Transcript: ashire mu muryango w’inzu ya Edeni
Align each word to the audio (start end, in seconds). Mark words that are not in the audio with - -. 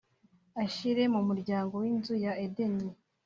ashire 0.63 1.03
mu 1.13 1.21
muryango 1.27 1.73
w’inzu 1.81 2.13
ya 2.23 2.33
Edeni 2.45 2.87